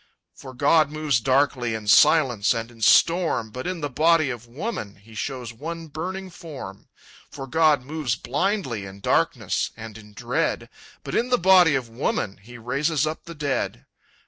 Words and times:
"For 0.33 0.55
God 0.55 0.89
moves 0.89 1.19
darkly, 1.19 1.75
In 1.75 1.85
silence 1.87 2.55
and 2.55 2.71
in 2.71 2.81
storm; 2.81 3.51
But 3.51 3.67
in 3.67 3.81
the 3.81 3.87
body 3.91 4.31
of 4.31 4.47
woman 4.47 4.95
He 4.95 5.13
shows 5.13 5.53
one 5.53 5.89
burning 5.89 6.31
form. 6.31 6.89
"For 7.29 7.45
God 7.45 7.83
moves 7.83 8.15
blindly, 8.15 8.87
In 8.87 8.99
darkness 8.99 9.69
and 9.77 9.99
in 9.99 10.13
dread; 10.13 10.69
But 11.03 11.13
in 11.13 11.29
the 11.29 11.37
body 11.37 11.75
of 11.75 11.87
woman 11.87 12.37
He 12.41 12.57
raises 12.57 13.05
up 13.05 13.25
the 13.25 13.35
dead. 13.35 13.85